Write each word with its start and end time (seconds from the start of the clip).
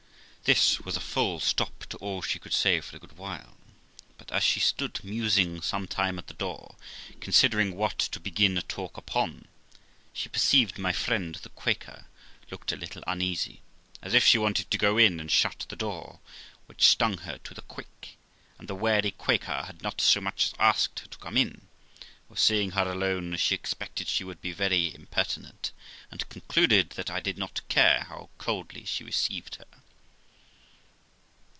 This 0.43 0.79
was 0.81 0.97
a 0.97 0.99
full 0.99 1.39
stop 1.39 1.85
to 1.91 1.97
all 1.97 2.21
she 2.23 2.39
could 2.39 2.51
say 2.51 2.81
for 2.81 2.97
a 2.97 2.99
good 2.99 3.15
while; 3.15 3.55
but 4.17 4.31
as 4.31 4.43
she 4.43 4.59
374 4.59 5.05
THE 5.05 5.05
LIFB 5.05 5.07
OF 5.07 5.15
ROXANA 5.15 5.31
stood 5.31 5.43
musing 5.47 5.61
some 5.61 5.87
time 5.87 6.17
at 6.19 6.27
the 6.27 6.33
door, 6.33 6.75
considering 7.21 7.75
what 7.77 7.97
to 7.99 8.19
begfn 8.19 8.55
a 8.55 8.55
In 8.55 8.55
tic 8.55 9.05
npon, 9.05 9.45
she 10.11 10.27
perceived 10.29 10.77
my 10.79 10.91
friend 10.91 11.35
the 11.35 11.49
Quaker 11.49 12.07
looked 12.49 12.71
a 12.73 12.75
little 12.75 13.03
uneasy, 13.07 13.61
as 14.01 14.13
if 14.15 14.25
she 14.25 14.37
wanted 14.39 14.69
to 14.71 14.77
go 14.79 14.97
in 14.97 15.19
and 15.21 15.31
shut 15.31 15.67
the 15.69 15.75
door, 15.77 16.19
which 16.65 16.87
stung 16.87 17.19
her 17.19 17.37
to 17.37 17.53
the 17.53 17.61
quick; 17.61 18.17
and 18.57 18.67
the 18.67 18.75
wary 18.75 19.11
Quaker 19.11 19.63
had 19.67 19.81
not 19.83 20.01
so 20.01 20.19
much 20.19 20.45
as 20.47 20.53
asked 20.59 20.99
her 21.01 21.07
to 21.07 21.19
come 21.19 21.37
in; 21.37 21.67
for 22.27 22.35
seeing 22.35 22.71
her 22.71 22.91
alone 22.91 23.37
she 23.37 23.53
expected 23.55 24.07
she 24.07 24.23
would 24.25 24.41
be 24.41 24.51
very 24.51 24.93
impertinent, 24.95 25.71
and 26.09 26.27
concluded 26.29 26.89
that 26.93 27.09
I 27.11 27.19
did 27.21 27.37
not 27.37 27.61
care 27.69 28.05
how 28.09 28.29
coldly 28.39 28.83
she 28.85 29.03
received 29.05 29.55
her. 29.55 29.65